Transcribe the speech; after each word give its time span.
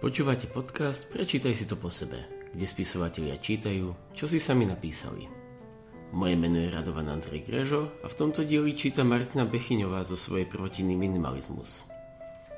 Počúvate 0.00 0.48
podcast 0.48 1.12
Prečítaj 1.12 1.52
si 1.52 1.68
to 1.68 1.76
po 1.76 1.92
sebe, 1.92 2.24
kde 2.56 2.64
spisovatelia 2.64 3.36
čítajú, 3.36 4.16
čo 4.16 4.24
si 4.24 4.40
sami 4.40 4.64
napísali. 4.64 5.28
Moje 6.16 6.40
meno 6.40 6.56
je 6.56 6.72
Radovan 6.72 7.12
Andrej 7.12 7.44
Grežo 7.44 8.00
a 8.00 8.08
v 8.08 8.16
tomto 8.16 8.40
dieli 8.40 8.72
číta 8.72 9.04
Martina 9.04 9.44
Bechyňová 9.44 10.00
zo 10.08 10.16
svojej 10.16 10.48
prvotiny 10.48 10.96
Minimalizmus. 10.96 11.84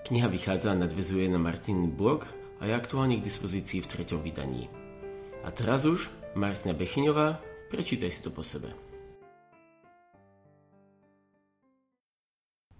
Kniha 0.06 0.30
vychádza 0.30 0.70
a 0.70 0.78
nadvezuje 0.78 1.26
na 1.26 1.42
Martinin 1.42 1.90
blog 1.90 2.30
a 2.62 2.70
je 2.70 2.78
aktuálne 2.78 3.18
k 3.18 3.26
dispozícii 3.26 3.82
v 3.82 3.90
treťom 3.90 4.22
vydaní. 4.22 4.70
A 5.42 5.50
teraz 5.50 5.82
už 5.82 6.14
Martina 6.38 6.78
Bechyňová, 6.78 7.42
prečítaj 7.74 8.14
si 8.14 8.22
to 8.22 8.30
po 8.30 8.46
sebe. 8.46 8.70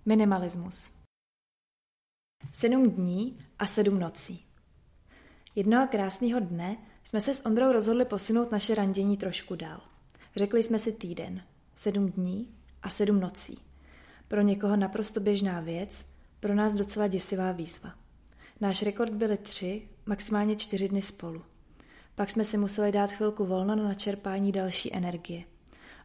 Minimalismus. 0.06 0.94
Sedm 2.54 2.86
dní 2.94 3.42
a 3.58 3.66
sedm 3.66 3.98
nocí. 3.98 4.52
Jednoho 5.54 5.86
krásného 5.86 6.40
dne 6.40 6.76
jsme 7.04 7.20
se 7.20 7.34
s 7.34 7.46
Ondrou 7.46 7.72
rozhodli 7.72 8.04
posunout 8.04 8.52
naše 8.52 8.74
randění 8.74 9.16
trošku 9.16 9.56
dál. 9.56 9.80
Řekli 10.36 10.62
jsme 10.62 10.78
si 10.78 10.92
týden, 10.92 11.42
sedm 11.76 12.11
dní 12.11 12.48
a 12.82 12.88
sedm 12.88 13.20
nocí. 13.20 13.58
Pro 14.28 14.40
někoho 14.40 14.76
naprosto 14.76 15.20
běžná 15.20 15.61
věc, 15.61 16.04
pro 16.40 16.54
nás 16.54 16.75
docela 16.75 17.06
děsivá 17.06 17.52
výzva. 17.52 17.94
Náš 18.61 18.82
rekord 18.82 19.12
byly 19.12 19.36
tři, 19.36 19.88
maximálně 20.06 20.56
čtyři 20.56 20.88
dny 20.88 21.02
spolu. 21.02 21.42
Pak 22.14 22.30
jsme 22.30 22.44
si 22.44 22.58
museli 22.58 22.92
dát 22.92 23.11
chvilku 23.11 23.44
volno 23.44 23.76
na 23.76 23.82
načerpání 23.82 24.53
další 24.53 24.94
energie. 24.94 25.44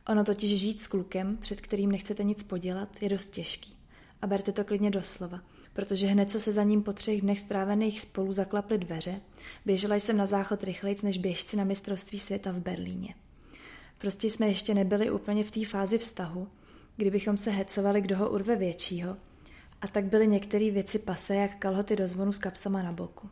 Ono 0.07 0.23
totiž 0.23 0.59
žít 0.59 0.81
s 0.81 0.87
klukem, 0.87 1.37
před 1.37 1.61
kterým 1.61 1.91
nechcete 1.91 2.23
nic 2.23 2.43
podělat, 2.43 3.01
je 3.01 3.09
dost 3.09 3.25
těžký. 3.25 3.77
A 4.21 4.27
berte 4.27 4.51
to 4.51 4.63
klidně 4.63 4.91
doslova– 4.91 5.41
protože 5.77 6.08
hned 6.08 6.31
co 6.31 6.40
se 6.40 6.52
za 6.52 6.63
ním 6.63 6.84
po 6.84 6.94
třech 6.94 7.22
dnech 7.22 7.40
strávených 7.40 8.02
spolu 8.02 8.34
zaklaply 8.34 8.77
dveře, 8.77 9.22
běžela 9.66 9.95
jsem 9.95 10.18
na 10.18 10.26
záchod 10.26 10.63
rychlejc 10.63 11.02
než 11.02 11.18
běžci 11.18 11.57
na 11.57 11.63
mistrovství 11.63 12.20
světa 12.20 12.51
v 12.51 12.60
Berlíně. 12.60 13.15
Prostě 13.98 14.29
jsme 14.29 14.48
ještě 14.48 14.74
nebyli 14.74 15.12
úplně 15.12 15.43
v 15.43 15.51
té 15.51 15.66
fázi 15.66 15.98
vztahu, 15.98 16.48
kdybychom 16.96 17.38
se 17.38 17.51
hecovali, 17.51 18.01
kdo 18.01 18.18
ho 18.18 18.29
urve 18.29 18.55
většího, 18.55 19.18
a 19.82 19.88
tak 19.88 20.05
byly 20.05 20.27
některé 20.27 20.71
věci 20.71 20.99
pase 20.99 21.35
jak 21.35 21.55
kalhoty 21.55 21.96
do 21.96 22.07
zvonu 22.07 22.34
s 22.34 22.40
kapsama 22.40 22.84
na 22.84 22.91
boku. 22.91 23.29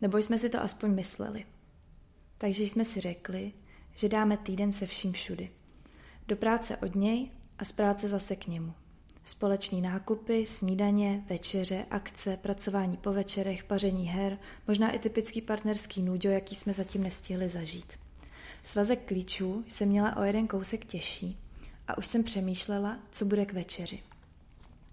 Nebo 0.00 0.18
jsme 0.18 0.38
si 0.38 0.48
to 0.48 0.62
aspoň 0.62 0.94
mysleli. 0.94 1.44
Takže 2.38 2.64
jsme 2.64 2.84
si 2.84 3.00
řekli, 3.00 3.52
že 3.94 4.08
dáme 4.08 4.36
týden 4.36 4.72
se 4.72 4.86
vším 4.86 5.12
všudy. 5.12 5.50
Do 6.28 6.36
práce 6.36 6.76
od 6.76 6.94
něj 6.94 7.30
a 7.58 7.64
z 7.64 7.72
práce 7.72 8.08
zase 8.08 8.36
k 8.36 8.46
němu. 8.46 8.72
Společný 9.24 9.80
nákupy, 9.80 10.46
snídaně, 10.46 11.24
večeře, 11.28 11.86
akce, 11.90 12.36
pracování 12.36 12.96
po 12.96 13.12
večerech, 13.12 13.64
paření 13.64 14.06
her, 14.08 14.38
možná 14.68 14.90
i 14.90 14.98
typický 14.98 15.40
partnerský 15.40 16.02
nůďo, 16.02 16.30
jaký 16.30 16.54
jsme 16.54 16.72
zatím 16.72 17.02
nestihli 17.02 17.48
zažít. 17.48 17.92
Svazek 18.62 19.04
klíčů 19.04 19.64
jsem 19.68 19.88
měla 19.88 20.16
o 20.16 20.22
jeden 20.22 20.48
kousek 20.48 20.84
těžší 20.84 21.38
a 21.88 21.98
už 21.98 22.06
jsem 22.06 22.24
přemýšlela, 22.24 22.98
co 23.10 23.24
bude 23.24 23.46
k 23.46 23.52
večeři. 23.52 24.02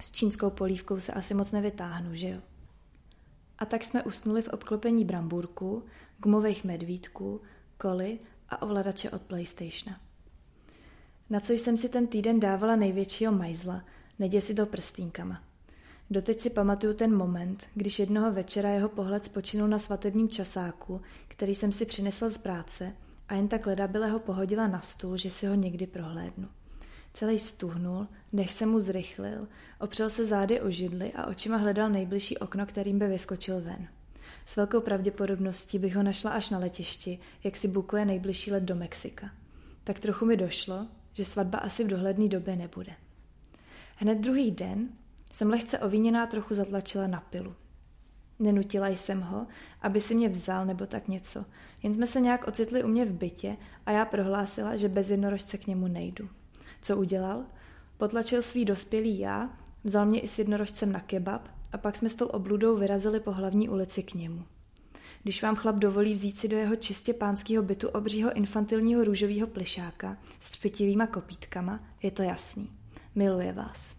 S 0.01 0.11
čínskou 0.11 0.49
polívkou 0.49 0.99
se 0.99 1.13
asi 1.13 1.33
moc 1.33 1.51
nevytáhnu, 1.51 2.15
že 2.15 2.29
jo? 2.29 2.39
A 3.57 3.65
tak 3.65 3.83
jsme 3.83 4.03
usnuli 4.03 4.41
v 4.41 4.47
obklopení 4.47 5.05
brambůrků, 5.05 5.83
gumových 6.17 6.63
medvídků, 6.63 7.41
koly 7.77 8.19
a 8.49 8.61
ovladače 8.61 9.09
od 9.09 9.21
PlayStationa. 9.21 9.99
Na 11.29 11.39
co 11.39 11.53
jsem 11.53 11.77
si 11.77 11.89
ten 11.89 12.07
týden 12.07 12.39
dávala 12.39 12.75
největšího 12.75 13.31
majzla– 13.31 13.83
neděsit 14.19 14.59
ho 14.59 14.65
prstínkama. 14.65 15.43
Doteď 16.09 16.39
si 16.39 16.49
pamatuju 16.49 16.93
ten 16.93 17.15
moment, 17.15 17.65
když 17.73 17.99
jednoho 17.99 18.31
večera 18.31 18.69
jeho 18.69 18.89
pohled 18.89 19.25
spočinul 19.25 19.67
na 19.67 19.79
svatebním 19.79 20.29
časáku, 20.29 21.01
který 21.27 21.55
jsem 21.55 21.71
si 21.71 21.85
přinesla 21.85 22.29
z 22.29 22.37
práce 22.37 22.93
a 23.27 23.33
jen 23.33 23.47
tak 23.47 23.65
ledabyle 23.65 24.09
ho 24.09 24.19
pohodila 24.19 24.67
na 24.67 24.81
stůl, 24.81 25.17
že 25.17 25.31
si 25.31 25.47
ho 25.47 25.55
někdy 25.55 25.87
prohlédnu. 25.87 26.47
Celý 27.13 27.39
stuhnul, 27.39 28.07
nech 28.33 28.53
se 28.53 28.65
mu 28.65 28.81
zrychlil, 28.81 29.47
opřel 29.79 30.09
se 30.09 30.25
zády 30.25 30.61
o 30.61 30.69
židli 30.69 31.13
a 31.13 31.25
očima 31.25 31.57
hledal 31.57 31.89
nejbližší 31.89 32.37
okno, 32.37 32.65
kterým 32.65 32.99
by 32.99 33.07
vyskočil 33.07 33.61
ven. 33.61 33.87
S 34.45 34.55
velkou 34.55 34.81
pravděpodobností 34.81 35.79
bych 35.79 35.95
ho 35.95 36.03
našla 36.03 36.31
až 36.31 36.49
na 36.49 36.59
letišti, 36.59 37.19
jak 37.43 37.57
si 37.57 37.67
bukuje 37.67 38.05
nejbližší 38.05 38.51
let 38.51 38.63
do 38.63 38.75
Mexika. 38.75 39.31
Tak 39.83 39.99
trochu 39.99 40.25
mi 40.25 40.37
došlo, 40.37 40.87
že 41.13 41.25
svatba 41.25 41.57
asi 41.57 41.83
v 41.83 41.87
dohledné 41.87 42.27
době 42.27 42.55
nebude. 42.55 42.91
Hned 44.01 44.17
druhý 44.17 44.51
den 44.51 44.89
jsem 45.33 45.49
lehce 45.49 45.79
ovíněná 45.79 46.27
trochu 46.27 46.53
zatlačila 46.53 47.07
na 47.07 47.19
pilu. 47.19 47.55
Nenutila 48.39 48.87
jsem 48.87 49.21
ho, 49.21 49.47
aby 49.81 50.01
si 50.01 50.15
mě 50.15 50.29
vzal 50.29 50.65
nebo 50.65 50.85
tak 50.85 51.07
něco, 51.07 51.45
jen 51.83 51.93
jsme 51.93 52.07
se 52.07 52.21
nějak 52.21 52.47
ocitli 52.47 52.83
u 52.83 52.87
mě 52.87 53.05
v 53.05 53.13
bytě 53.13 53.57
a 53.85 53.91
já 53.91 54.05
prohlásila, 54.05 54.75
že 54.75 54.89
bez 54.89 55.09
jednorožce 55.09 55.57
k 55.57 55.67
němu 55.67 55.87
nejdu. 55.87 56.29
Co 56.81 56.97
udělal? 56.97 57.45
Potlačil 57.97 58.41
svý 58.41 58.65
dospělý 58.65 59.19
já, 59.19 59.49
vzal 59.83 60.05
mě 60.05 60.19
i 60.19 60.27
s 60.27 60.39
jednorožcem 60.39 60.91
na 60.91 60.99
kebab 60.99 61.47
a 61.71 61.77
pak 61.77 61.97
jsme 61.97 62.09
s 62.09 62.15
tou 62.15 62.25
obludou 62.25 62.77
vyrazili 62.77 63.19
po 63.19 63.31
hlavní 63.31 63.69
ulici 63.69 64.03
k 64.03 64.13
němu. 64.13 64.43
Když 65.23 65.43
vám 65.43 65.55
chlap 65.55 65.75
dovolí 65.75 66.13
vzít 66.13 66.37
si 66.37 66.47
do 66.47 66.57
jeho 66.57 66.75
čistě 66.75 67.13
pánského 67.13 67.63
bytu 67.63 67.89
obřího 67.89 68.33
infantilního 68.33 69.03
růžového 69.03 69.47
plišáka 69.47 70.17
s 70.39 70.51
třpitivýma 70.51 71.07
kopítkama, 71.07 71.79
je 72.01 72.11
to 72.11 72.23
jasný 72.23 72.78
miluje 73.15 73.53
vás. 73.53 73.95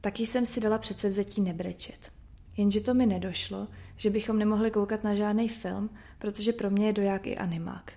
Taky 0.00 0.26
jsem 0.26 0.46
si 0.46 0.60
dala 0.60 0.78
předsevzetí 0.78 1.40
nebrečet. 1.40 2.12
Jenže 2.56 2.80
to 2.80 2.94
mi 2.94 3.06
nedošlo, 3.06 3.68
že 3.96 4.10
bychom 4.10 4.38
nemohli 4.38 4.70
koukat 4.70 5.04
na 5.04 5.14
žádný 5.14 5.48
film, 5.48 5.90
protože 6.18 6.52
pro 6.52 6.70
mě 6.70 6.86
je 6.86 6.92
doják 6.92 7.26
i 7.26 7.36
animák. 7.36 7.92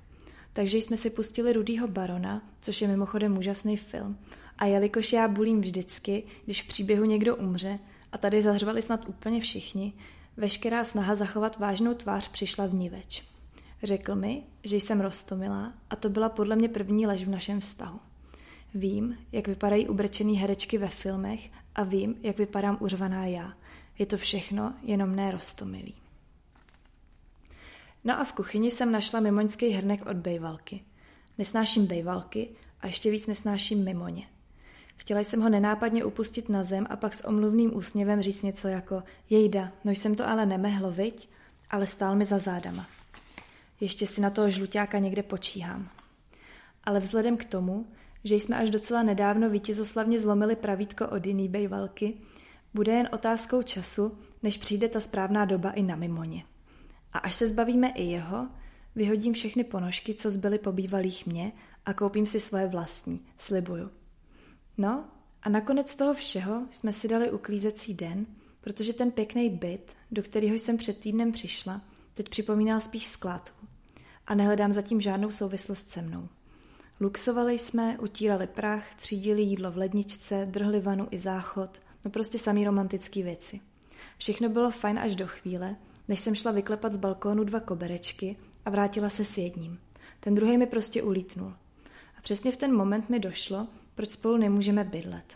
Takže 0.53 0.77
jsme 0.77 0.97
si 0.97 1.09
pustili 1.09 1.53
Rudýho 1.53 1.87
barona, 1.87 2.49
což 2.61 2.81
je 2.81 2.87
mimochodem 2.87 3.37
úžasný 3.37 3.77
film. 3.77 4.17
A 4.57 4.65
jelikož 4.65 5.13
já 5.13 5.27
bulím 5.27 5.61
vždycky, 5.61 6.23
když 6.45 6.63
v 6.63 6.67
příběhu 6.67 7.05
někdo 7.05 7.35
umře, 7.35 7.79
a 8.11 8.17
tady 8.17 8.43
zařvali 8.43 8.81
snad 8.81 9.09
úplně 9.09 9.41
všichni, 9.41 9.93
veškerá 10.37 10.83
snaha 10.83 11.15
zachovat 11.15 11.59
vážnou 11.59 11.93
tvář 11.93 12.27
přišla 12.27 12.65
v 12.65 12.73
ní 12.73 12.89
več. 12.89 13.23
Řekl 13.83 14.15
mi, 14.15 14.43
že 14.63 14.75
jsem 14.75 15.01
roztomilá 15.01 15.73
a 15.89 15.95
to 15.95 16.09
byla 16.09 16.29
podle 16.29 16.55
mě 16.55 16.69
první 16.69 17.07
lež 17.07 17.23
v 17.23 17.29
našem 17.29 17.59
vztahu. 17.59 17.99
Vím, 18.73 19.17
jak 19.31 19.47
vypadají 19.47 19.87
ubrečený 19.87 20.37
herečky 20.37 20.77
ve 20.77 20.87
filmech 20.87 21.49
a 21.75 21.83
vím, 21.83 22.15
jak 22.23 22.37
vypadám 22.37 22.77
uřvaná 22.79 23.25
já. 23.25 23.53
Je 23.99 24.05
to 24.05 24.17
všechno, 24.17 24.73
jenom 24.81 25.15
ne 25.15 25.31
rostomilý. 25.31 25.95
No 28.03 28.19
a 28.19 28.23
v 28.23 28.33
kuchyni 28.33 28.71
jsem 28.71 28.91
našla 28.91 29.19
mimoňský 29.19 29.69
hrnek 29.69 30.05
od 30.05 30.17
bejvalky. 30.17 30.81
Nesnáším 31.37 31.85
bejvalky 31.85 32.49
a 32.81 32.87
ještě 32.87 33.11
víc 33.11 33.27
nesnáším 33.27 33.83
mimoně. 33.83 34.27
Chtěla 34.97 35.19
jsem 35.19 35.41
ho 35.41 35.49
nenápadně 35.49 36.05
upustit 36.05 36.49
na 36.49 36.63
zem 36.63 36.87
a 36.89 36.95
pak 36.95 37.13
s 37.13 37.25
omluvným 37.25 37.75
úsměvem 37.75 38.21
říct 38.21 38.43
něco 38.43 38.67
jako 38.67 39.03
Jejda, 39.29 39.71
no 39.83 39.91
jsem 39.91 40.15
to 40.15 40.27
ale 40.29 40.45
nemehlo, 40.45 40.91
viď? 40.91 41.29
Ale 41.69 41.87
stál 41.87 42.15
mi 42.15 42.25
za 42.25 42.39
zádama. 42.39 42.87
Ještě 43.79 44.07
si 44.07 44.21
na 44.21 44.29
toho 44.29 44.49
žluťáka 44.49 44.99
někde 44.99 45.23
počíhám. 45.23 45.89
Ale 46.83 46.99
vzhledem 46.99 47.37
k 47.37 47.45
tomu, 47.45 47.85
že 48.27 48.35
jsme 48.35 48.57
až 48.57 48.69
docela 48.69 49.03
nedávno 49.03 49.49
vítězoslavně 49.49 50.19
zlomili 50.19 50.55
pravítko 50.55 51.07
od 51.07 51.25
jiný 51.25 51.49
bejvalky, 51.49 52.17
bude 52.73 52.91
jen 52.91 53.09
otázkou 53.11 53.61
času, 53.61 54.17
než 54.43 54.57
přijde 54.57 54.89
ta 54.89 54.99
správná 54.99 55.45
doba 55.45 55.71
i 55.71 55.83
na 55.83 55.95
mimoně. 55.95 56.43
A 57.13 57.17
až 57.19 57.35
se 57.35 57.47
zbavíme 57.47 57.89
i 57.89 58.03
jeho, 58.03 58.47
vyhodím 58.95 59.33
všechny 59.33 59.63
ponožky, 59.63 60.13
co 60.13 60.31
zbyly 60.31 60.59
po 60.59 60.71
bývalých 60.71 61.25
mě 61.25 61.51
a 61.85 61.93
koupím 61.93 62.25
si 62.25 62.39
svoje 62.39 62.67
vlastní, 62.67 63.25
slibuju. 63.37 63.89
No 64.77 65.05
a 65.43 65.49
nakonec 65.49 65.95
toho 65.95 66.13
všeho 66.13 66.67
jsme 66.69 66.93
si 66.93 67.07
dali 67.07 67.31
uklízecí 67.31 67.93
den, 67.93 68.25
protože 68.61 68.93
ten 68.93 69.11
pěkný 69.11 69.49
byt, 69.49 69.91
do 70.11 70.23
kterého 70.23 70.55
jsem 70.55 70.77
před 70.77 70.99
týdnem 70.99 71.31
přišla, 71.31 71.81
teď 72.13 72.29
připomínal 72.29 72.79
spíš 72.79 73.07
skládku. 73.07 73.67
A 74.27 74.35
nehledám 74.35 74.73
zatím 74.73 75.01
žádnou 75.01 75.31
souvislost 75.31 75.89
se 75.89 76.01
mnou. 76.01 76.29
Luxovali 76.99 77.59
jsme, 77.59 77.97
utírali 77.99 78.47
prach, 78.47 78.95
třídili 78.95 79.41
jídlo 79.41 79.71
v 79.71 79.77
ledničce, 79.77 80.47
drhli 80.51 80.79
vanu 80.79 81.07
i 81.11 81.19
záchod, 81.19 81.81
no 82.05 82.11
prostě 82.11 82.39
samý 82.39 82.65
romantický 82.65 83.23
věci. 83.23 83.59
Všechno 84.17 84.49
bylo 84.49 84.71
fajn 84.71 84.99
až 84.99 85.15
do 85.15 85.27
chvíle, 85.27 85.75
než 86.07 86.19
jsem 86.19 86.35
šla 86.35 86.51
vyklepat 86.51 86.93
z 86.93 86.97
balkónu 86.97 87.43
dva 87.43 87.59
koberečky 87.59 88.37
a 88.65 88.69
vrátila 88.69 89.09
se 89.09 89.25
s 89.25 89.37
jedním. 89.37 89.79
Ten 90.19 90.35
druhý 90.35 90.57
mi 90.57 90.65
prostě 90.65 91.03
ulítnul. 91.03 91.53
A 92.17 92.21
přesně 92.21 92.51
v 92.51 92.57
ten 92.57 92.75
moment 92.75 93.09
mi 93.09 93.19
došlo, 93.19 93.67
proč 93.95 94.09
spolu 94.09 94.37
nemůžeme 94.37 94.83
bydlet. 94.83 95.33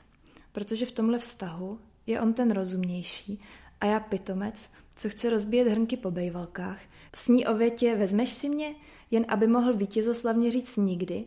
Protože 0.51 0.85
v 0.85 0.91
tomhle 0.91 1.19
vztahu 1.19 1.79
je 2.07 2.21
on 2.21 2.33
ten 2.33 2.51
rozumnější 2.51 3.41
a 3.81 3.85
já 3.85 3.99
pitomec, 3.99 4.69
co 4.95 5.09
chce 5.09 5.29
rozbíjet 5.29 5.67
hrnky 5.67 5.97
po 5.97 6.11
bejvalkách, 6.11 6.79
sní 7.15 7.47
o 7.47 7.55
větě 7.55 7.95
vezmeš 7.95 8.29
si 8.29 8.49
mě, 8.49 8.75
jen 9.11 9.25
aby 9.27 9.47
mohl 9.47 9.73
vítězoslavně 9.73 10.51
říct 10.51 10.77
nikdy 10.77 11.25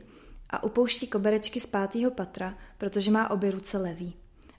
a 0.51 0.63
upouští 0.63 1.07
koberečky 1.07 1.61
z 1.61 1.67
pátého 1.67 2.11
patra, 2.11 2.59
protože 2.79 3.11
má 3.11 3.31
obě 3.31 3.51
ruce 3.51 3.79
levý. 3.79 4.17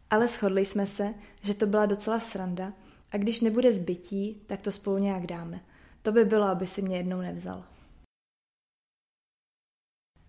Ale 0.10 0.28
shodli 0.28 0.66
jsme 0.66 0.88
se, 0.88 1.14
že 1.42 1.54
to 1.54 1.66
byla 1.66 1.86
docela 1.86 2.20
sranda 2.20 2.74
a 3.12 3.18
když 3.18 3.42
nebude 3.42 3.74
zbytí, 3.74 4.42
tak 4.48 4.62
to 4.62 4.72
spolu 4.72 4.98
nějak 4.98 5.26
dáme. 5.26 5.60
To 6.02 6.12
by 6.12 6.26
bylo, 6.26 6.48
aby 6.48 6.68
si 6.68 6.82
mě 6.82 6.98
jednou 6.98 7.22
nevzal. 7.22 7.64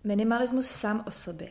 Minimalismus 0.03 0.65
sám 0.65 1.03
o 1.07 1.11
sobě. 1.11 1.49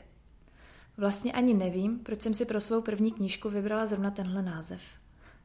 Vlastně 0.97 1.33
ani 1.33 1.55
nevím, 1.55 1.99
proč 1.99 2.23
jsem 2.23 2.35
si 2.35 2.45
pro 2.45 2.61
svou 2.61 2.83
první 2.83 3.13
knížku 3.13 3.51
vybrala 3.51 3.87
zrovna 3.87 4.11
tenhle 4.11 4.43
název. 4.43 4.81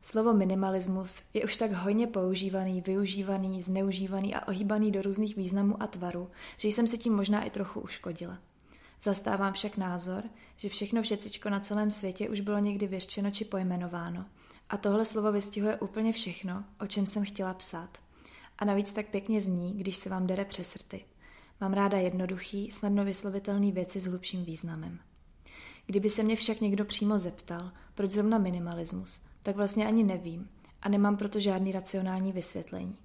Slovo 0.01 0.33
minimalismus 0.33 1.23
je 1.33 1.43
už 1.43 1.57
tak 1.57 1.71
hojně 1.71 2.07
používaný, 2.07 2.81
využívaný, 2.81 3.61
zneužívaný 3.61 4.35
a 4.35 4.47
ohýbaný 4.47 4.91
do 4.91 5.01
různých 5.01 5.35
významů 5.35 5.83
a 5.83 5.87
tvarů, 5.87 6.31
že 6.57 6.67
jsem 6.67 6.87
se 6.87 6.97
tím 6.97 7.15
možná 7.15 7.43
i 7.43 7.49
trochu 7.49 7.79
uškodila. 7.79 8.37
Zastávám 9.03 9.53
však 9.53 9.77
názor, 9.77 10.23
že 10.57 10.69
všechno 10.69 11.01
všecičko 11.01 11.49
na 11.49 11.59
celém 11.59 11.91
světě 11.91 12.29
už 12.29 12.39
bylo 12.39 12.59
někdy 12.59 12.87
vyřčeno 12.87 13.31
či 13.31 13.45
pojmenováno. 13.45 14.25
A 14.69 14.77
tohle 14.77 15.05
slovo 15.05 15.31
vystihuje 15.31 15.77
úplně 15.77 16.13
všechno, 16.13 16.63
o 16.79 16.87
čem 16.87 17.05
jsem 17.05 17.25
chtěla 17.25 17.53
psát. 17.53 17.97
A 18.57 18.65
navíc 18.65 18.91
tak 18.91 19.07
pěkně 19.07 19.41
zní, 19.41 19.73
když 19.73 19.95
se 19.95 20.09
vám 20.09 20.27
dere 20.27 20.45
přes 20.45 20.75
rty. 20.75 21.05
Mám 21.61 21.73
ráda 21.73 21.97
jednoduchý, 21.97 22.71
snadno 22.71 23.05
vyslovitelný 23.05 23.71
věci 23.71 23.99
s 23.99 24.05
hlubším 24.05 24.45
významem. 24.45 24.99
Kdyby 25.85 26.09
se 26.09 26.23
mě 26.23 26.35
však 26.35 26.61
někdo 26.61 26.85
přímo 26.85 27.19
zeptal, 27.19 27.71
proč 27.95 28.11
zrovna 28.11 28.37
minimalismus, 28.37 29.21
tak 29.43 29.55
vlastně 29.55 29.87
ani 29.87 30.03
nevím 30.03 30.49
a 30.81 30.89
nemám 30.89 31.17
proto 31.17 31.39
žádný 31.39 31.71
racionální 31.71 32.31
vysvětlení. 32.31 32.97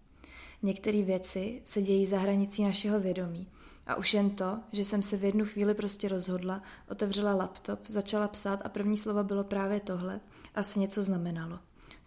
Některé 0.63 1.03
věci 1.03 1.63
se 1.65 1.83
dějí 1.83 2.07
za 2.07 2.19
hranicí 2.19 2.65
našeho 2.65 3.01
vědomí 3.01 3.49
a 3.87 3.95
už 3.95 4.15
jen 4.15 4.31
to, 4.31 4.59
že 4.73 4.85
jsem 4.85 5.03
se 5.03 5.17
v 5.17 5.25
jednu 5.25 5.45
chvíli 5.45 5.75
prostě 5.75 6.09
rozhodla, 6.09 6.63
otevřela 6.89 7.35
laptop, 7.35 7.81
začala 7.89 8.29
psát 8.29 8.61
a 8.65 8.69
první 8.69 8.97
slovo 8.97 9.25
bylo 9.25 9.45
právě 9.45 9.81
tohle, 9.81 10.21
asi 10.55 10.79
něco 10.79 11.03
znamenalo. 11.03 11.59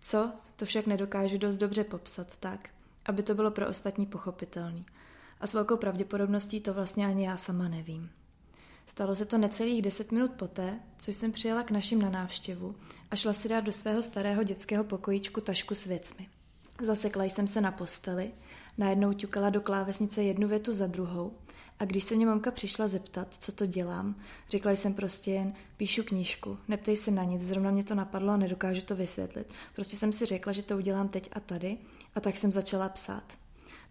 Co, 0.01 0.31
to 0.55 0.65
však 0.65 0.87
nedokážu 0.87 1.37
dost 1.37 1.57
dobře 1.57 1.83
popsat 1.83 2.37
tak, 2.39 2.69
aby 3.05 3.23
to 3.23 3.35
bylo 3.35 3.51
pro 3.51 3.67
ostatní 3.67 4.05
pochopitelný. 4.05 4.85
A 5.39 5.47
s 5.47 5.53
velkou 5.53 5.77
pravděpodobností 5.77 6.61
to 6.61 6.73
vlastně 6.73 7.07
ani 7.07 7.25
já 7.25 7.37
sama 7.37 7.67
nevím. 7.67 8.09
Stalo 8.85 9.15
se 9.15 9.25
to 9.25 9.37
necelých 9.37 9.81
deset 9.81 10.11
minut 10.11 10.31
poté, 10.31 10.79
co 10.97 11.11
jsem 11.11 11.31
přijela 11.31 11.63
k 11.63 11.71
našim 11.71 12.01
na 12.01 12.09
návštěvu 12.09 12.75
a 13.11 13.15
šla 13.15 13.33
si 13.33 13.49
dát 13.49 13.61
do 13.61 13.71
svého 13.71 14.01
starého 14.01 14.43
dětského 14.43 14.83
pokojíčku 14.83 15.41
tašku 15.41 15.75
s 15.75 15.85
věcmi. 15.85 16.27
Zasekla 16.81 17.23
jsem 17.23 17.47
se 17.47 17.61
na 17.61 17.71
posteli, 17.71 18.31
najednou 18.77 19.13
ťukala 19.13 19.49
do 19.49 19.61
klávesnice 19.61 20.23
jednu 20.23 20.47
větu 20.47 20.73
za 20.73 20.87
druhou 20.87 21.33
a 21.79 21.85
když 21.85 22.03
se 22.03 22.15
mě 22.15 22.25
mamka 22.25 22.51
přišla 22.51 22.87
zeptat, 22.87 23.35
co 23.39 23.51
to 23.51 23.65
dělám, 23.65 24.15
řekla 24.49 24.71
jsem 24.71 24.93
prostě 24.93 25.31
jen, 25.31 25.53
píšu 25.77 26.03
knížku, 26.03 26.57
neptej 26.67 26.97
se 26.97 27.11
na 27.11 27.23
nic, 27.23 27.41
zrovna 27.41 27.71
mě 27.71 27.83
to 27.83 27.95
napadlo 27.95 28.33
a 28.33 28.37
nedokážu 28.37 28.81
to 28.81 28.95
vysvětlit. 28.95 29.53
Prostě 29.75 29.97
jsem 29.97 30.13
si 30.13 30.25
řekla, 30.25 30.53
že 30.53 30.63
to 30.63 30.77
udělám 30.77 31.09
teď 31.09 31.29
a 31.33 31.39
tady 31.39 31.77
a 32.15 32.19
tak 32.19 32.37
jsem 32.37 32.51
začala 32.51 32.89
psát. 32.89 33.37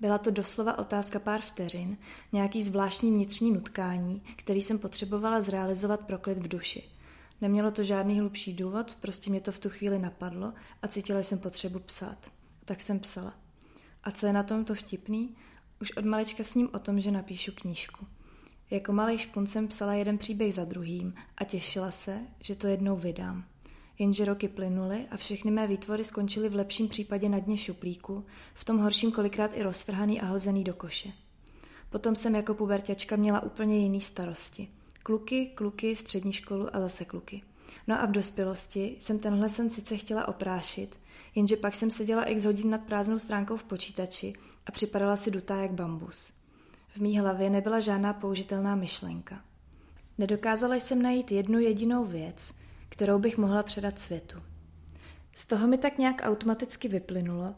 Byla 0.00 0.18
to 0.18 0.30
doslova 0.30 0.78
otázka 0.78 1.18
pár 1.18 1.40
vteřin, 1.40 1.96
nějaký 2.32 2.62
zvláštní 2.62 3.10
vnitřní 3.10 3.52
nutkání, 3.52 4.22
který 4.36 4.62
jsem 4.62 4.78
potřebovala 4.78 5.40
zrealizovat 5.40 6.00
pro 6.00 6.18
klid 6.18 6.38
v 6.38 6.48
duši. 6.48 6.88
Nemělo 7.40 7.70
to 7.70 7.82
žádný 7.82 8.20
hlubší 8.20 8.52
důvod, 8.52 8.96
prostě 9.00 9.30
mě 9.30 9.40
to 9.40 9.52
v 9.52 9.58
tu 9.58 9.68
chvíli 9.68 9.98
napadlo 9.98 10.52
a 10.82 10.88
cítila 10.88 11.22
jsem 11.22 11.38
potřebu 11.38 11.78
psát. 11.78 12.30
Tak 12.64 12.80
jsem 12.80 13.00
psala. 13.00 13.34
A 14.04 14.10
co 14.10 14.26
je 14.26 14.32
na 14.32 14.42
tom 14.42 14.64
to 14.64 14.74
vtipný? 14.74 15.36
Už 15.80 15.96
od 15.96 16.04
malička 16.04 16.44
s 16.44 16.54
ním 16.54 16.68
o 16.72 16.78
tom, 16.78 17.00
že 17.00 17.10
napíšu 17.10 17.52
knížku. 17.52 18.06
Jako 18.70 18.92
malý 18.92 19.18
špun 19.18 19.46
jsem 19.46 19.68
psala 19.68 19.94
jeden 19.94 20.18
příběh 20.18 20.54
za 20.54 20.64
druhým 20.64 21.14
a 21.36 21.44
těšila 21.44 21.90
se, 21.90 22.18
že 22.40 22.54
to 22.54 22.66
jednou 22.66 22.96
vydám. 22.96 23.44
Jenže 23.98 24.24
roky 24.24 24.48
plynuly 24.48 25.06
a 25.10 25.16
všechny 25.16 25.50
mé 25.50 25.66
výtvory 25.66 26.04
skončily 26.04 26.48
v 26.48 26.54
lepším 26.54 26.88
případě 26.88 27.28
na 27.28 27.38
dně 27.38 27.58
šuplíku, 27.58 28.26
v 28.54 28.64
tom 28.64 28.78
horším 28.78 29.12
kolikrát 29.12 29.50
i 29.54 29.62
roztrhaný 29.62 30.20
a 30.20 30.26
hozený 30.26 30.64
do 30.64 30.74
koše. 30.74 31.08
Potom 31.90 32.16
jsem 32.16 32.34
jako 32.34 32.54
puberťačka 32.54 33.16
měla 33.16 33.42
úplně 33.42 33.78
jiný 33.78 34.00
starosti. 34.00 34.68
Kluky, 35.02 35.46
kluky, 35.54 35.96
střední 35.96 36.32
školu 36.32 36.76
a 36.76 36.80
zase 36.80 37.04
kluky. 37.04 37.42
No 37.86 38.02
a 38.02 38.06
v 38.06 38.10
dospělosti 38.10 38.96
jsem 38.98 39.18
tenhle 39.18 39.48
sen 39.48 39.70
sice 39.70 39.96
chtěla 39.96 40.28
oprášit, 40.28 40.96
jenže 41.34 41.56
pak 41.56 41.74
jsem 41.74 41.90
seděla 41.90 42.24
x 42.24 42.44
hodin 42.44 42.70
nad 42.70 42.80
prázdnou 42.80 43.18
stránkou 43.18 43.56
v 43.56 43.64
počítači 43.64 44.34
a 44.68 44.72
připadala 44.72 45.16
si 45.16 45.30
dutá 45.30 45.56
jak 45.56 45.72
bambus. 45.72 46.32
V 46.88 46.96
mý 46.96 47.18
hlavě 47.18 47.50
nebyla 47.50 47.80
žádná 47.80 48.12
použitelná 48.12 48.74
myšlenka. 48.74 49.40
Nedokázala 50.18 50.74
jsem 50.74 51.02
najít 51.02 51.32
jednu 51.32 51.58
jedinou 51.58 52.04
věc, 52.04 52.54
kterou 52.88 53.18
bych 53.18 53.38
mohla 53.38 53.62
předat 53.62 53.98
světu. 53.98 54.38
Z 55.34 55.46
toho 55.46 55.66
mi 55.66 55.78
tak 55.78 55.98
nějak 55.98 56.22
automaticky 56.24 56.88
vyplynulo, 56.88 57.54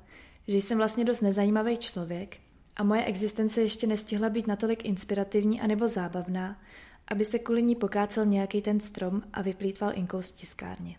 že 0.48 0.56
jsem 0.56 0.78
vlastně 0.78 1.04
dost 1.04 1.20
nezajímavý 1.20 1.76
člověk 1.76 2.36
a 2.76 2.82
moje 2.84 3.04
existence 3.04 3.62
ještě 3.62 3.86
nestihla 3.86 4.28
být 4.28 4.46
natolik 4.46 4.84
inspirativní 4.84 5.60
anebo 5.60 5.88
zábavná, 5.88 6.60
aby 7.08 7.24
se 7.24 7.38
kvůli 7.38 7.62
ní 7.62 7.74
pokácel 7.74 8.26
nějaký 8.26 8.62
ten 8.62 8.80
strom 8.80 9.22
a 9.32 9.42
vyplýtval 9.42 9.92
inkou 9.94 10.22
z 10.22 10.30
tiskárně. 10.30 10.96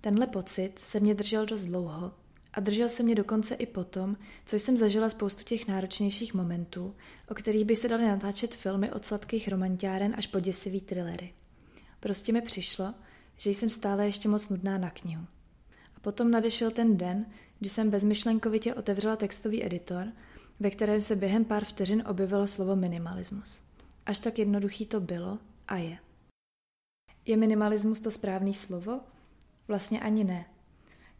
Tenhle 0.00 0.26
pocit 0.26 0.78
se 0.78 1.00
mě 1.00 1.14
držel 1.14 1.46
dost 1.46 1.64
dlouho 1.64 2.12
a 2.54 2.60
držel 2.60 2.88
se 2.88 3.02
mě 3.02 3.14
dokonce 3.14 3.54
i 3.54 3.66
potom, 3.66 4.16
co 4.44 4.56
jsem 4.56 4.76
zažila 4.76 5.10
spoustu 5.10 5.44
těch 5.44 5.68
náročnějších 5.68 6.34
momentů, 6.34 6.94
o 7.28 7.34
kterých 7.34 7.64
by 7.64 7.76
se 7.76 7.88
daly 7.88 8.04
natáčet 8.04 8.54
filmy 8.54 8.92
od 8.92 9.04
sladkých 9.04 9.48
romantiáren 9.48 10.14
až 10.18 10.26
po 10.26 10.40
děsivý 10.40 10.80
thrillery. 10.80 11.34
Prostě 12.00 12.32
mi 12.32 12.42
přišlo, 12.42 12.94
že 13.36 13.50
jsem 13.50 13.70
stále 13.70 14.06
ještě 14.06 14.28
moc 14.28 14.48
nudná 14.48 14.78
na 14.78 14.90
knihu. 14.90 15.24
A 15.96 16.00
potom 16.00 16.30
nadešel 16.30 16.70
ten 16.70 16.96
den, 16.96 17.26
kdy 17.58 17.68
jsem 17.68 17.90
bezmyšlenkovitě 17.90 18.74
otevřela 18.74 19.16
textový 19.16 19.64
editor, 19.64 20.06
ve 20.60 20.70
kterém 20.70 21.02
se 21.02 21.16
během 21.16 21.44
pár 21.44 21.64
vteřin 21.64 22.02
objevilo 22.06 22.46
slovo 22.46 22.76
minimalismus. 22.76 23.62
Až 24.06 24.18
tak 24.18 24.38
jednoduchý 24.38 24.86
to 24.86 25.00
bylo 25.00 25.38
a 25.68 25.76
je. 25.76 25.98
Je 27.26 27.36
minimalismus 27.36 28.00
to 28.00 28.10
správný 28.10 28.54
slovo? 28.54 29.00
Vlastně 29.68 30.00
ani 30.00 30.24
ne. 30.24 30.53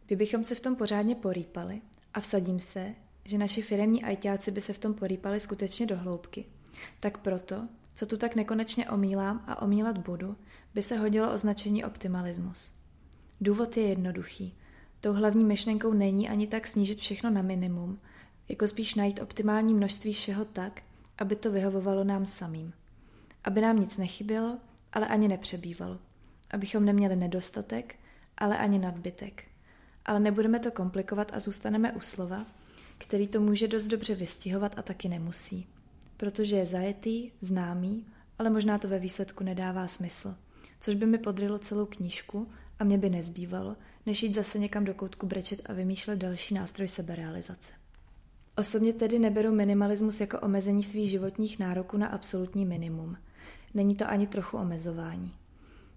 Kdybychom 0.05 0.43
se 0.43 0.55
v 0.55 0.59
tom 0.59 0.75
pořádně 0.75 1.15
porýpali, 1.15 1.81
a 2.13 2.19
vsadím 2.19 2.59
se, 2.59 2.95
že 3.25 3.37
naši 3.37 3.61
firemní 3.61 4.03
ajťáci 4.03 4.51
by 4.51 4.61
se 4.61 4.73
v 4.73 4.79
tom 4.79 4.93
porýpali 4.93 5.39
skutečně 5.39 5.85
do 5.85 5.97
hloubky, 5.97 6.45
tak 6.99 7.17
proto, 7.17 7.67
co 7.95 8.05
tu 8.05 8.17
tak 8.17 8.35
nekonečně 8.35 8.89
omílám 8.89 9.43
a 9.47 9.61
omílat 9.61 9.97
budu, 9.97 10.35
by 10.73 10.83
se 10.83 10.97
hodilo 10.97 11.33
označení 11.33 11.85
optimalismus. 11.85 12.73
Důvod 13.41 13.77
je 13.77 13.83
jednoduchý. 13.83 14.57
Tou 15.01 15.13
hlavní 15.13 15.43
myšlenkou 15.43 15.93
není 15.93 16.29
ani 16.29 16.47
tak 16.47 16.67
snížit 16.67 16.99
všechno 16.99 17.29
na 17.29 17.41
minimum, 17.41 17.99
jako 18.49 18.67
spíš 18.67 18.95
najít 18.95 19.21
optimální 19.21 19.73
množství 19.73 20.13
všeho 20.13 20.45
tak, 20.45 20.81
aby 21.17 21.35
to 21.35 21.51
vyhovovalo 21.51 22.03
nám 22.03 22.25
samým. 22.25 22.73
Aby 23.43 23.61
nám 23.61 23.79
nic 23.79 23.97
nechybělo, 23.97 24.57
ale 24.93 25.07
ani 25.07 25.27
nepřebývalo. 25.27 25.99
Abychom 26.51 26.85
neměli 26.85 27.15
nedostatek, 27.15 27.95
ale 28.37 28.57
ani 28.57 28.79
nadbytek. 28.79 29.43
Ale 30.05 30.19
nebudeme 30.19 30.59
to 30.59 30.71
komplikovat 30.71 31.31
a 31.33 31.39
zůstaneme 31.39 31.91
u 31.91 31.99
slova, 31.99 32.45
který 32.97 33.27
to 33.27 33.39
může 33.41 33.67
dost 33.67 33.87
dobře 33.87 34.15
vystihovat 34.15 34.79
a 34.79 34.81
taky 34.81 35.09
nemusí. 35.09 35.67
Protože 36.17 36.55
je 36.55 36.65
zajetý, 36.65 37.31
známý, 37.41 38.05
ale 38.39 38.49
možná 38.49 38.77
to 38.77 38.87
ve 38.87 38.99
výsledku 38.99 39.43
nedává 39.43 39.87
smysl 39.87 40.35
což 40.85 40.95
by 40.95 41.05
mi 41.05 41.17
podrylo 41.17 41.59
celou 41.59 41.85
knížku 41.85 42.47
a 42.79 42.83
mě 42.83 42.97
by 42.97 43.09
nezbývalo, 43.09 43.75
než 44.05 44.23
jít 44.23 44.33
zase 44.33 44.59
někam 44.59 44.85
do 44.85 44.93
koutku 44.93 45.25
brečet 45.25 45.61
a 45.65 45.73
vymýšlet 45.73 46.15
další 46.15 46.53
nástroj 46.53 46.87
seberealizace. 46.87 47.73
Osobně 48.57 48.93
tedy 48.93 49.19
neberu 49.19 49.55
minimalismus 49.55 50.19
jako 50.19 50.39
omezení 50.39 50.83
svých 50.83 51.09
životních 51.09 51.59
nároků 51.59 51.97
na 51.97 52.07
absolutní 52.07 52.65
minimum. 52.65 53.17
Není 53.73 53.95
to 53.95 54.09
ani 54.09 54.27
trochu 54.27 54.57
omezování. 54.57 55.33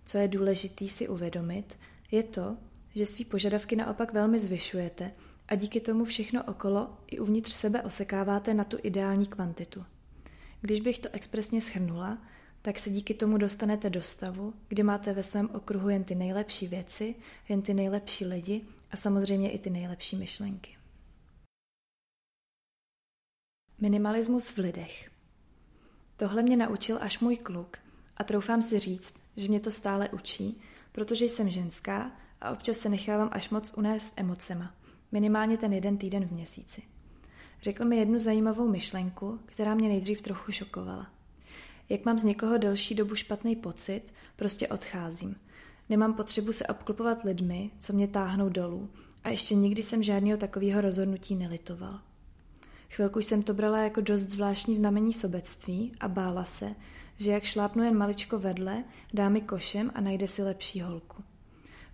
Co 0.05 0.19
je 0.19 0.29
důležité 0.29 0.89
si 0.89 1.09
uvědomit, 1.09 1.77
je 2.11 2.23
to, 2.23 2.57
že 2.99 3.07
svý 3.07 3.25
požadavky 3.25 3.77
naopak 3.77 4.13
velmi 4.13 4.39
zvyšujete 4.39 5.13
a 5.49 5.55
díky 5.55 5.81
tomu 5.81 6.05
všechno 6.05 6.45
okolo 6.45 6.95
i 7.07 7.19
uvnitř 7.19 7.53
sebe 7.53 7.83
osekáváte 7.83 8.55
na 8.55 8.65
tu 8.65 8.79
ideální 8.83 9.27
kvantitu. 9.27 9.85
Když 10.61 10.81
bych 10.81 10.99
to 10.99 11.09
expresně 11.13 11.61
schrnula, 11.61 12.19
tak 12.63 12.79
se 12.79 12.91
díky 12.91 13.15
tomu 13.15 13.39
dostanete 13.39 13.91
do 13.91 14.03
stavu, 14.03 14.55
kdy 14.69 14.83
máte 14.83 15.13
ve 15.13 15.23
svém 15.23 15.51
okruhu 15.55 15.89
jen 15.89 16.05
ty 16.05 16.15
nejlepší 16.15 16.67
věci, 16.67 17.15
jen 17.49 17.63
ty 17.63 17.75
nejlepší 17.75 18.25
lidi 18.25 18.67
a 18.91 18.97
samozřejmě 18.97 19.51
i 19.51 19.59
ty 19.59 19.71
nejlepší 19.71 20.17
myšlenky. 20.17 20.77
Minimalismus 23.81 24.49
v 24.49 24.59
lidech. 24.59 25.11
Tohle 26.17 26.43
mě 26.43 26.57
naučil 26.57 26.99
až 27.01 27.19
můj 27.19 27.37
kluk 27.37 27.77
a 28.17 28.25
troufám 28.25 28.63
si 28.63 28.79
říct, 28.79 29.15
že 29.37 29.49
mě 29.49 29.61
to 29.61 29.71
stále 29.71 30.09
učí, 30.09 30.61
protože 30.93 31.25
jsem 31.25 31.51
ženská 31.51 32.13
a 32.41 32.51
občas 32.51 32.77
se 32.77 32.89
nechávám 32.89 33.29
až 33.33 33.51
moc 33.51 33.73
unést 33.77 34.13
emocema, 34.17 34.75
minimálně 35.13 35.57
ten 35.57 35.73
jeden 35.73 35.99
týden 35.99 36.29
v 36.29 36.33
měsíci. 36.33 36.83
Řekl 37.63 37.85
mi 37.85 37.97
jednu 37.97 38.19
zajímavou 38.19 38.69
myšlenku, 38.69 39.41
která 39.47 39.75
mě 39.75 39.89
nejdřív 39.89 40.23
trochu 40.23 40.53
šokovala. 40.53 41.07
Jak 41.89 42.05
mám 42.05 42.19
z 42.19 42.25
někoho 42.25 42.59
delší 42.59 42.95
dobu 42.95 43.15
špatný 43.15 43.57
pocit, 43.57 44.03
prostě 44.37 44.69
odcházím. 44.69 45.37
Nemám 45.89 46.15
potřebu 46.15 46.53
se 46.53 46.67
obklopovat 46.67 47.25
lidmi, 47.25 47.71
co 47.79 47.93
mě 47.93 48.09
táhnou 48.09 48.49
dolů 48.49 48.91
A 49.25 49.29
ještě 49.29 49.55
nikdy 49.55 49.83
jsem 49.83 50.03
žádného 50.03 50.39
takového 50.39 50.81
rozhodnutí 50.81 51.35
nelitoval. 51.35 52.01
Chvilku 52.91 53.19
jsem 53.19 53.43
to 53.43 53.55
brala 53.55 53.79
jako 53.79 54.01
dost 54.01 54.23
zvláštní 54.23 54.75
znamení 54.75 55.13
sobectví 55.13 55.93
a 56.01 56.09
bála 56.09 56.45
se, 56.45 56.75
že 57.17 57.31
jak 57.31 57.45
šlápnu 57.45 57.83
jen 57.83 57.97
maličko 57.97 58.39
vedle, 58.39 58.85
dá 59.15 59.29
mi 59.29 59.41
košem 59.41 59.91
a 59.95 60.01
najde 60.01 60.27
si 60.27 60.43
lepší 60.43 60.81
holku. 60.81 61.23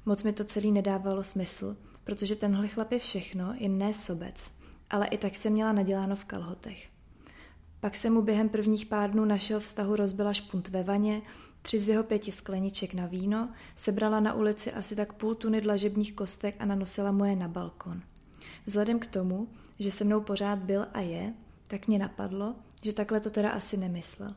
Moc 0.06 0.22
mi 0.22 0.32
to 0.32 0.44
celý 0.44 0.72
nedávalo 0.72 1.24
smysl, 1.24 1.76
protože 2.04 2.36
tenhle 2.36 2.68
chlap 2.68 2.92
je 2.92 2.98
všechno, 2.98 3.54
jen 3.58 3.78
ne 3.78 3.94
sobec, 3.94 4.52
ale 4.90 5.06
i 5.06 5.18
tak 5.18 5.36
jsem 5.36 5.52
měla 5.52 5.72
naděláno 5.72 6.16
v 6.16 6.24
kalhotech. 6.24 6.88
Pak 7.80 7.96
se 7.96 8.10
mu 8.10 8.22
během 8.22 8.48
prvních 8.48 8.86
pár 8.86 9.10
dnů 9.10 9.24
našeho 9.24 9.60
vztahu 9.60 9.96
rozbila 9.96 10.32
špunt 10.32 10.68
ve 10.68 10.82
vaně, 10.82 11.22
tři 11.62 11.80
z 11.80 11.88
jeho 11.88 12.04
pěti 12.04 12.32
skleniček 12.32 12.94
na 12.94 13.06
víno, 13.06 13.48
sebrala 13.76 14.20
na 14.20 14.34
ulici 14.34 14.72
asi 14.72 14.96
tak 14.96 15.12
půl 15.12 15.34
tuny 15.34 15.60
dlažebních 15.60 16.12
kostek 16.12 16.54
a 16.58 16.64
nanosila 16.64 17.12
moje 17.12 17.36
na 17.36 17.48
balkon. 17.48 18.02
Vzhledem 18.66 18.98
k 18.98 19.06
tomu, 19.06 19.48
že 19.78 19.90
se 19.90 20.04
mnou 20.04 20.20
pořád 20.20 20.58
byl 20.58 20.86
a 20.92 21.00
je, 21.00 21.34
tak 21.66 21.88
mě 21.88 21.98
napadlo, 21.98 22.54
že 22.82 22.92
takhle 22.92 23.20
to 23.20 23.30
teda 23.30 23.50
asi 23.50 23.76
nemyslel. 23.76 24.34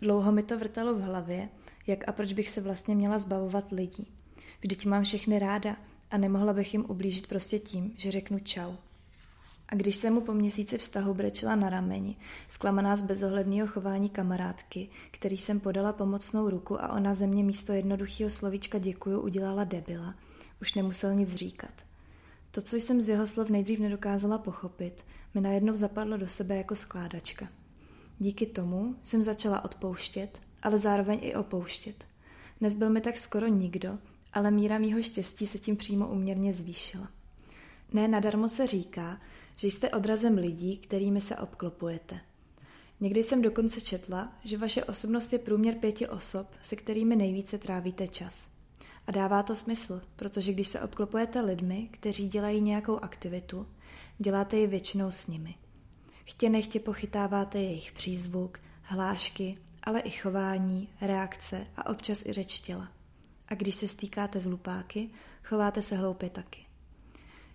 Dlouho 0.00 0.32
mi 0.32 0.42
to 0.42 0.58
vrtalo 0.58 0.94
v 0.94 1.00
hlavě, 1.00 1.48
jak 1.86 2.08
a 2.08 2.12
proč 2.12 2.32
bych 2.32 2.48
se 2.48 2.60
vlastně 2.60 2.94
měla 2.94 3.18
zbavovat 3.18 3.70
lidí. 3.70 4.12
Vždyť 4.60 4.86
mám 4.86 5.04
všechny 5.04 5.38
ráda 5.38 5.76
a 6.10 6.16
nemohla 6.16 6.52
bych 6.52 6.74
jim 6.74 6.84
ublížit 6.88 7.26
prostě 7.26 7.58
tím, 7.58 7.94
že 7.96 8.10
řeknu 8.10 8.38
čau. 8.38 8.72
A 9.68 9.74
když 9.74 9.96
jsem 9.96 10.14
mu 10.14 10.20
po 10.20 10.34
měsíci 10.34 10.78
vztahu 10.78 11.14
brečela 11.14 11.54
na 11.54 11.70
rameni, 11.70 12.16
zklamaná 12.48 12.96
z 12.96 13.02
bezohledného 13.02 13.68
chování 13.68 14.08
kamarádky, 14.08 14.88
který 15.10 15.38
jsem 15.38 15.60
podala 15.60 15.92
pomocnou 15.92 16.50
ruku 16.50 16.82
a 16.82 16.92
ona 16.92 17.14
ze 17.14 17.26
mě 17.26 17.44
místo 17.44 17.72
jednoduchého 17.72 18.30
slovíčka 18.30 18.78
děkuju 18.78 19.20
udělala 19.20 19.64
debila, 19.64 20.14
už 20.60 20.74
nemusel 20.74 21.14
nic 21.14 21.34
říkat. 21.34 21.70
To, 22.50 22.62
co 22.62 22.76
jsem 22.76 23.00
z 23.00 23.08
jeho 23.08 23.26
slov 23.26 23.50
nejdřív 23.50 23.80
nedokázala 23.80 24.38
pochopit, 24.38 25.04
mi 25.34 25.40
najednou 25.40 25.76
zapadlo 25.76 26.16
do 26.16 26.28
sebe 26.28 26.56
jako 26.56 26.76
skládačka. 26.76 27.48
Díky 28.18 28.46
tomu 28.46 28.96
jsem 29.02 29.22
začala 29.22 29.64
odpouštět, 29.64 30.40
ale 30.62 30.78
zároveň 30.78 31.18
i 31.22 31.34
opouštět. 31.34 32.04
Nezbyl 32.60 32.90
mi 32.90 33.00
tak 33.00 33.18
skoro 33.18 33.46
nikdo, 33.46 33.98
ale 34.34 34.50
míra 34.50 34.78
mýho 34.78 35.02
štěstí 35.02 35.46
se 35.46 35.58
tím 35.58 35.76
přímo 35.76 36.08
uměrně 36.08 36.52
zvýšila. 36.52 37.08
Ne 37.92 38.08
nadarmo 38.08 38.48
se 38.48 38.66
říká, 38.66 39.20
že 39.56 39.68
jste 39.68 39.90
odrazem 39.90 40.38
lidí, 40.38 40.76
kterými 40.76 41.20
se 41.20 41.36
obklopujete. 41.36 42.20
Někdy 43.00 43.22
jsem 43.22 43.42
dokonce 43.42 43.80
četla, 43.80 44.32
že 44.44 44.58
vaše 44.58 44.84
osobnost 44.84 45.32
je 45.32 45.38
průměr 45.38 45.74
pěti 45.74 46.08
osob, 46.08 46.46
se 46.62 46.76
kterými 46.76 47.16
nejvíce 47.16 47.58
trávíte 47.58 48.08
čas. 48.08 48.50
A 49.06 49.12
dává 49.12 49.42
to 49.42 49.56
smysl, 49.56 50.02
protože 50.16 50.52
když 50.52 50.68
se 50.68 50.80
obklopujete 50.80 51.40
lidmi, 51.40 51.88
kteří 51.90 52.28
dělají 52.28 52.60
nějakou 52.60 52.98
aktivitu, 52.98 53.66
děláte 54.18 54.56
ji 54.56 54.66
většinou 54.66 55.10
s 55.10 55.26
nimi. 55.26 55.54
Chtě 56.24 56.50
nechtě 56.50 56.80
pochytáváte 56.80 57.58
jejich 57.58 57.92
přízvuk, 57.92 58.60
hlášky, 58.82 59.58
ale 59.82 60.00
i 60.00 60.10
chování, 60.10 60.88
reakce 61.00 61.66
a 61.76 61.90
občas 61.90 62.26
i 62.26 62.32
řeč 62.32 62.60
těla. 62.60 62.88
A 63.48 63.54
když 63.54 63.74
se 63.74 63.88
stýkáte 63.88 64.40
s 64.40 64.46
lupáky, 64.46 65.10
chováte 65.44 65.82
se 65.82 65.96
hloupě 65.96 66.30
taky. 66.30 66.66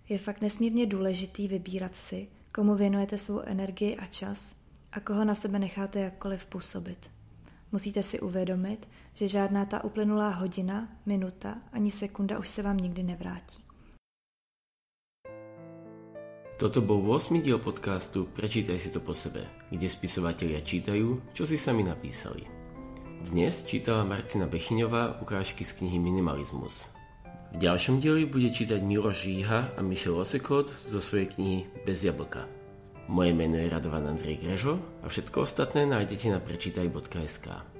Je 0.08 0.18
fakt 0.18 0.40
nesmírně 0.40 0.86
důležitý 0.86 1.48
vybírat 1.48 1.96
si, 1.96 2.28
komu 2.54 2.74
věnujete 2.74 3.18
svou 3.18 3.40
energii 3.40 3.96
a 3.96 4.06
čas 4.06 4.54
a 4.92 5.00
koho 5.00 5.24
na 5.24 5.34
sebe 5.34 5.58
necháte 5.58 6.00
jakkoliv 6.00 6.46
působit. 6.46 7.10
Musíte 7.72 8.02
si 8.02 8.20
uvědomit, 8.20 8.88
že 9.14 9.28
žádná 9.28 9.64
ta 9.64 9.84
uplynulá 9.84 10.28
hodina, 10.28 10.88
minuta 11.06 11.58
ani 11.72 11.90
sekunda 11.90 12.38
už 12.38 12.48
se 12.48 12.62
vám 12.62 12.76
nikdy 12.76 13.02
nevrátí. 13.02 13.62
Toto 16.60 16.84
bol 16.84 17.00
8. 17.12 17.40
diel 17.40 17.56
podcastu 17.56 18.28
Prečítaj 18.36 18.76
si 18.76 18.92
to 18.92 19.00
po 19.00 19.16
sebe, 19.16 19.48
kde 19.72 19.88
spisovatelia 19.88 20.60
čítajú, 20.60 21.32
čo 21.32 21.48
si 21.48 21.56
sami 21.56 21.80
napísali. 21.80 22.59
Dnes 23.20 23.68
čítala 23.68 24.00
Martina 24.08 24.48
Bechyňová 24.48 25.20
ukážky 25.20 25.60
z 25.60 25.76
knihy 25.76 26.00
Minimalizmus. 26.00 26.88
V 27.52 27.60
ďalšom 27.60 28.00
dieli 28.00 28.24
bude 28.24 28.48
čítať 28.48 28.80
Miloš 28.80 29.28
Žíha 29.28 29.76
a 29.76 29.80
Michel 29.84 30.16
Osekot 30.16 30.72
zo 30.72 31.04
svojej 31.04 31.28
knihy 31.36 31.68
Bez 31.84 32.00
jablka. 32.00 32.48
Moje 33.12 33.36
meno 33.36 33.60
je 33.60 33.68
Radovan 33.68 34.08
Andrej 34.08 34.40
Grežo 34.40 34.80
a 35.04 35.12
všetko 35.12 35.44
ostatné 35.44 35.84
nájdete 35.84 36.32
na 36.32 36.40
prečítaj.sk. 36.40 37.79